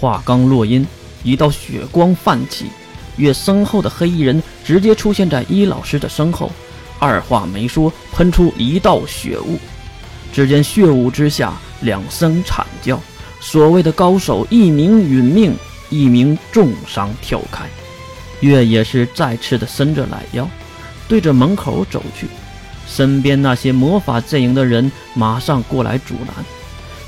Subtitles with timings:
[0.00, 0.86] 话刚落音，
[1.22, 2.66] 一道血光泛起，
[3.16, 6.50] 月身后的黑衣人直接出现在伊老师的身后，
[6.98, 9.58] 二话没说，喷出一道血雾。
[10.32, 11.52] 只见血雾之下，
[11.82, 12.98] 两声惨叫。
[13.40, 15.54] 所谓的高手，一名殒命，
[15.90, 17.64] 一名重伤跳开。
[18.40, 20.48] 月也是再次的伸着懒腰，
[21.06, 22.26] 对着门口走去。
[22.86, 26.44] 身边那些魔法阵营的人马上过来阻拦，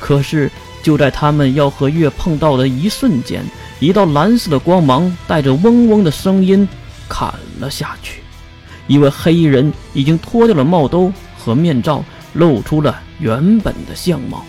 [0.00, 0.50] 可是
[0.88, 3.44] 就在他们要和月碰到的一瞬间，
[3.78, 6.66] 一道蓝色的光芒带着嗡嗡的声音
[7.10, 8.22] 砍了下去。
[8.86, 14.42] 一位黑衣人已经脱掉了帽兜和面罩，露出了原本的相貌，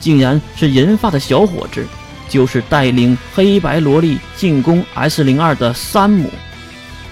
[0.00, 1.86] 竟然是银发的小伙子，
[2.30, 6.30] 就是带领黑白萝莉进攻 S 零二的山姆。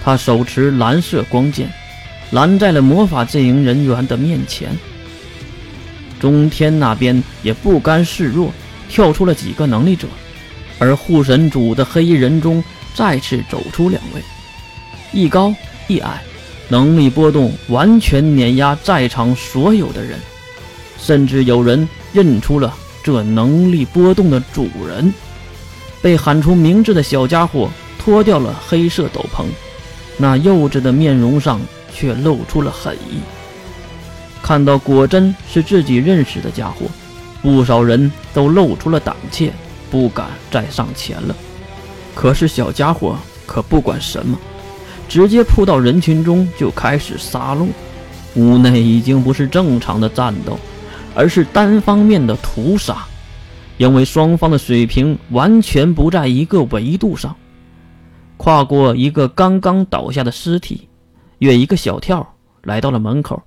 [0.03, 1.71] 他手持蓝色光剑。
[2.31, 4.75] 拦在了魔法阵营人员的面前。
[6.19, 8.51] 中天那边也不甘示弱，
[8.89, 10.07] 跳出了几个能力者，
[10.79, 14.21] 而护神主的黑衣人中再次走出两位，
[15.11, 15.53] 一高
[15.87, 16.21] 一矮，
[16.67, 20.19] 能力波动完全碾压在场所有的人，
[20.99, 25.13] 甚至有人认出了这能力波动的主人。
[26.01, 29.45] 被喊出名字的小家伙脱掉了黑色斗篷，
[30.17, 31.59] 那幼稚的面容上。
[31.97, 33.36] 却露出了狠意。
[34.47, 36.85] 看到果真是自己认识的家伙，
[37.41, 39.51] 不少人都露出了胆怯，
[39.91, 41.35] 不敢再上前了。
[42.15, 44.39] 可是小家伙可不管什么，
[45.09, 47.67] 直接扑到人群中就开始杀戮。
[48.35, 50.57] 屋内已经不是正常的战斗，
[51.13, 53.05] 而是单方面的屠杀，
[53.75, 57.35] 因为双方的水平完全不在一个维度上。
[58.37, 60.87] 跨过一个刚刚倒下的尸体。
[61.39, 62.25] 越一个小跳
[62.63, 63.43] 来到了门口，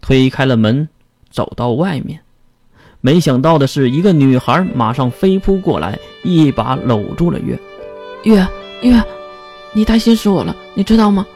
[0.00, 0.88] 推开了门，
[1.30, 2.20] 走到外面。
[3.00, 7.58] 没想到的是，一个女孩马上飞扑过来，一把搂住了月。
[8.24, 8.46] 月
[8.82, 9.02] 月，
[9.72, 11.26] 你担心死我了，你知道吗？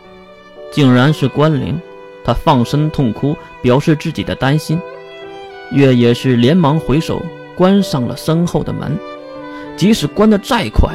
[0.73, 1.79] 竟然是关灵，
[2.25, 4.81] 她放声痛哭，表示自己的担心。
[5.73, 7.23] 月也是连忙回首
[7.55, 8.97] 关上了身后的门。
[9.77, 10.93] 即使关得再快。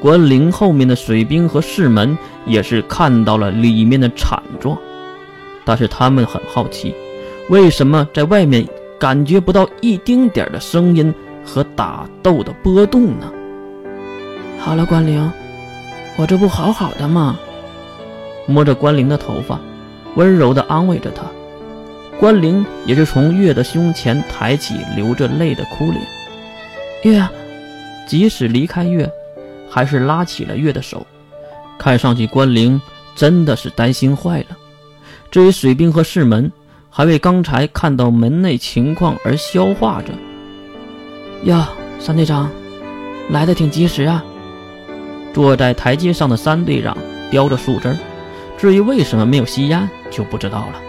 [0.00, 4.78] 关灵后面的水兵和士门也是看到了里面的惨状，
[5.66, 6.94] 但是他们很好奇，
[7.50, 8.66] 为什么在外面
[8.98, 11.12] 感觉不到一丁点的声音
[11.44, 13.30] 和打斗的波动呢？
[14.58, 15.30] 好了，关灵，
[16.16, 17.38] 我这不好好的吗？
[18.46, 19.60] 摸着关灵的头发，
[20.14, 21.24] 温柔地安慰着她。
[22.18, 26.00] 关灵也是从月的胸前抬起流着泪的哭脸。
[27.02, 27.28] 月，
[28.08, 29.10] 即使离开月。
[29.68, 31.04] 还是拉起了月的手，
[31.76, 32.80] 看上去关灵
[33.14, 34.56] 真的是担心坏了。
[35.30, 36.50] 至于水兵和士门，
[36.90, 40.12] 还为刚才看到门内情况而消化着。
[41.44, 42.50] 呀，三队长，
[43.30, 44.24] 来的挺及时啊！
[45.32, 46.96] 坐在台阶上的三队长
[47.30, 47.94] 叼着树枝，
[48.56, 50.80] 至于为什么没有吸烟，就不知道了。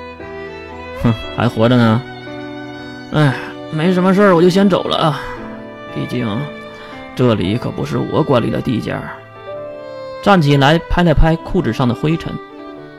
[1.04, 2.02] 哼，还活着呢。
[3.12, 3.34] 哎，
[3.72, 5.22] 没什么事儿，我就先走了啊。
[5.94, 6.28] 毕竟。
[7.16, 9.10] 这里可不是我管理的地界儿。
[10.22, 12.32] 站起来，拍了拍裤子上的灰尘，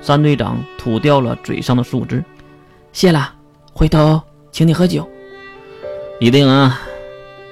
[0.01, 2.25] 三队长吐掉了嘴上的树枝。
[2.93, 3.35] 谢了，
[3.73, 4.21] 回头
[4.51, 5.09] 请你喝酒。
[6.21, 6.81] 一定啊！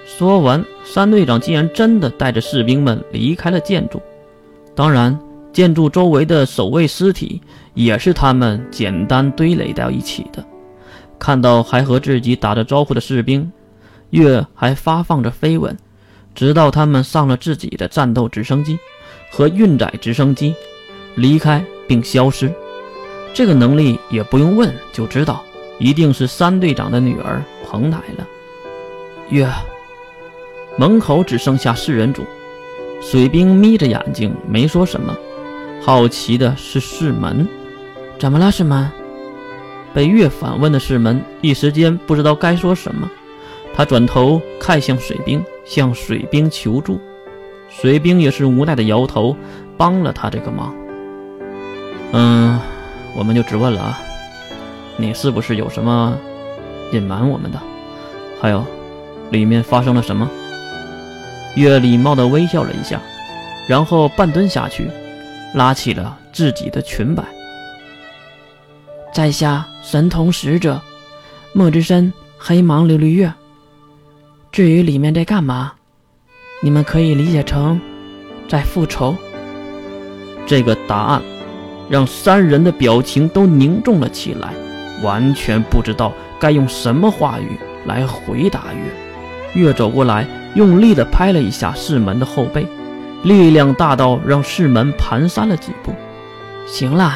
[0.07, 4.01] 说完，三队长竟然真的带着士兵们离开了建筑。
[4.75, 5.19] 当然，
[5.53, 7.41] 建筑周围的守卫尸体
[7.75, 10.45] 也是他们简单堆垒到一起的。
[11.19, 13.51] 看到还和自己打着招呼的士兵，
[14.11, 15.77] 月还发放着飞吻。
[16.35, 18.79] 直到他们上了自己的战斗直升机
[19.31, 20.55] 和运载直升机，
[21.17, 22.53] 离开并消失，
[23.35, 25.45] 这个能力也不用问就知道，
[25.79, 28.27] 一定是三队长的女儿彭来了。
[29.29, 29.49] 月，
[30.79, 32.25] 门口只剩下四人组，
[33.01, 35.17] 水兵眯着眼睛没说什么，
[35.83, 37.49] 好奇的是世门，
[38.19, 38.53] 怎么了？
[38.53, 38.89] 世门？
[39.93, 43.11] 被月反问的世门一时间不知道该说什么。
[43.75, 47.01] 他转头看向水兵，向水兵求助。
[47.69, 49.37] 水兵也是无奈的摇头，
[49.77, 50.75] 帮了他这个忙。
[52.13, 52.59] 嗯，
[53.15, 53.99] 我们就直问了啊，
[54.97, 56.17] 你是不是有什么
[56.93, 57.61] 隐瞒我们的？
[58.41, 58.65] 还有，
[59.31, 60.29] 里面发生了什么？
[61.57, 63.01] 月礼貌的微笑了一下，
[63.67, 64.91] 然后半蹲下去，
[65.55, 67.25] 拉起了自己的裙摆。
[69.13, 70.81] 在下神童使者，
[71.55, 73.33] 墨之深黑芒琉璃月。
[74.53, 75.73] 至于里面在干嘛，
[76.63, 77.81] 你们可以理解成
[78.49, 79.17] 在复仇。
[80.47, 81.23] 这个答案
[81.89, 84.53] 让三人的表情都凝重了起来，
[85.03, 89.61] 完全不知道该用什么话语来回答月。
[89.61, 92.67] 月走过来，用力地拍了一下世门的后背，
[93.23, 95.93] 力量大到让世门蹒跚了几步。
[96.67, 97.13] 行了，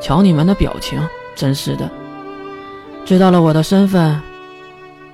[0.00, 1.00] 瞧你们的表情，
[1.34, 1.90] 真是的。
[3.04, 4.20] 知道了我的身份，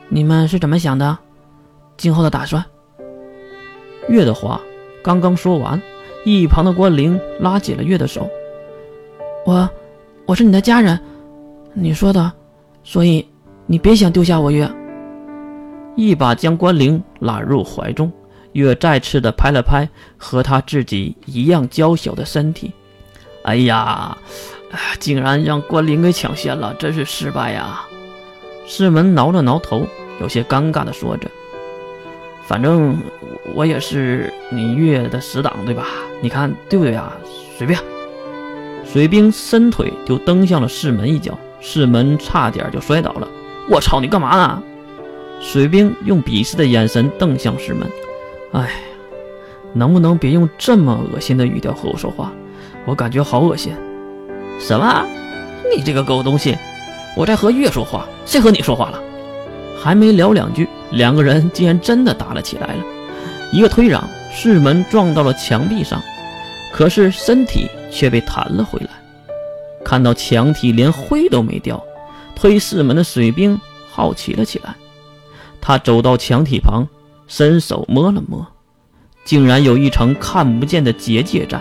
[0.09, 1.19] 你们是怎么想的？
[1.97, 2.64] 今后的打算？
[4.09, 4.61] 月的话
[5.03, 5.81] 刚刚说完，
[6.25, 8.31] 一旁的关灵拉起了月的手。
[9.44, 9.68] 我，
[10.24, 10.98] 我是你的家人，
[11.74, 12.32] 你说的，
[12.84, 13.26] 所以
[13.66, 14.70] 你别想丢下我月。
[15.96, 18.10] 一把将关灵揽入怀中，
[18.52, 22.72] 月再次的拍了拍和他自己一样娇小的身体。
[23.42, 24.16] 哎呀，
[25.00, 27.82] 竟然让关灵给抢先了，真是失败呀！
[28.64, 29.84] 世门挠了挠头，
[30.20, 31.28] 有些尴尬的说着
[32.46, 32.96] ：“反正
[33.56, 35.84] 我也是你月的死党，对吧？
[36.20, 37.12] 你看对不对啊？
[37.58, 37.76] 随便。”
[38.92, 43.26] 水兵伸腿就蹬向了世门一脚，世门差点就摔倒了。
[43.70, 44.62] 我操，你干嘛呢？
[45.40, 47.88] 水兵用鄙视的眼神瞪向世门。
[48.52, 48.68] 哎，
[49.72, 52.32] 能不能别用这么恶心的语调和我说话？
[52.84, 53.72] 我感觉好恶心。
[54.60, 55.06] 什么？
[55.74, 56.58] 你这个狗东西！
[57.16, 59.00] 我在和月说话，谁和你说话了？
[59.82, 62.84] 还没聊两句，两个人竟然真的打了起来了。
[63.52, 66.02] 一个推攘，世门撞到了墙壁上。
[66.74, 68.88] 可是身体却被弹了回来，
[69.84, 71.80] 看到墙体连灰都没掉，
[72.34, 73.60] 推四门的水兵
[73.90, 74.74] 好奇了起来。
[75.60, 76.88] 他走到墙体旁，
[77.28, 78.44] 伸手摸了摸，
[79.24, 81.60] 竟然有一层看不见的结界在。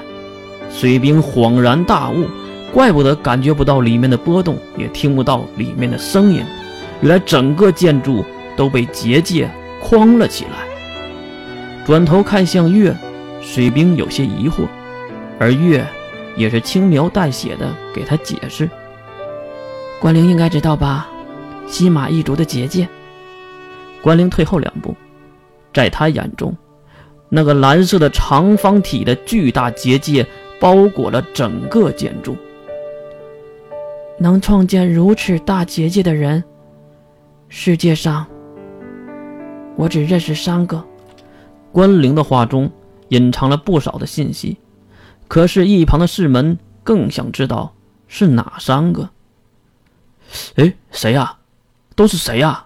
[0.71, 2.25] 水兵恍然大悟，
[2.73, 6.43] 怪不得感觉不到里面的波动，也听不到里面的声音，
[7.01, 8.23] 原来整个建筑
[8.55, 9.51] 都被结界
[9.81, 10.65] 框了起来。
[11.85, 12.95] 转头看向月，
[13.41, 14.65] 水兵有些疑惑。
[15.37, 15.85] 而月
[16.35, 18.69] 也是轻描淡写的给他解释
[19.99, 21.09] ：“关灵应该知道吧，
[21.67, 22.87] 西马一族的结界。”
[24.01, 24.95] 关灵退后两步，
[25.73, 26.55] 在他眼中，
[27.29, 30.25] 那个蓝色的长方体的巨大结界
[30.59, 32.35] 包裹了整个建筑。
[34.17, 36.43] 能创建如此大结界的人，
[37.49, 38.25] 世界上
[39.75, 40.83] 我只认识三个。
[41.71, 42.69] 关灵的话中
[43.09, 44.57] 隐藏了不少的信息。
[45.31, 47.73] 可是，一旁的世门更想知道
[48.09, 49.11] 是哪三个。
[50.55, 51.37] 哎，谁呀？
[51.95, 52.65] 都是谁呀？